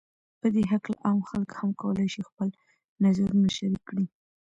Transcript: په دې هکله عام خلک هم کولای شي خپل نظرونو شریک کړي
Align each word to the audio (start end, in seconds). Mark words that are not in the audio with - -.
په 0.39 0.47
دې 0.53 0.63
هکله 0.71 0.97
عام 1.05 1.19
خلک 1.29 1.49
هم 1.59 1.69
کولای 1.81 2.07
شي 2.13 2.21
خپل 2.29 2.47
نظرونو 3.03 3.47
شریک 3.57 3.83
کړي 3.89 4.05